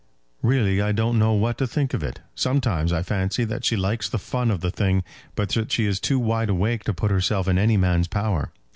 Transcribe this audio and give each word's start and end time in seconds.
"Really 0.41 0.81
I 0.81 0.93
don't 0.93 1.19
know 1.19 1.33
what 1.33 1.59
to 1.59 1.67
think 1.67 1.93
of 1.93 2.01
it. 2.01 2.21
Sometimes 2.33 2.91
I 2.91 3.03
fancy 3.03 3.43
that 3.43 3.63
she 3.65 3.75
likes 3.75 4.09
the 4.09 4.17
fun 4.17 4.49
of 4.49 4.61
the 4.61 4.71
thing, 4.71 5.03
but 5.35 5.49
that 5.49 5.71
she 5.71 5.85
is 5.85 5.99
too 5.99 6.17
wide 6.17 6.49
awake 6.49 6.83
to 6.85 6.93
put 6.95 7.11
herself 7.11 7.47
in 7.47 7.59
any 7.59 7.77
man's 7.77 8.07
power. 8.07 8.51